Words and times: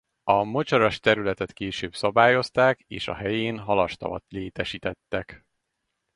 A 0.23 0.43
mocsaras 0.43 0.99
területet 0.99 1.53
később 1.53 1.95
szabályozták 1.95 2.79
és 2.87 3.07
a 3.07 3.13
helyén 3.13 3.59
halastavat 3.59 4.23
létesítettek. 4.29 5.45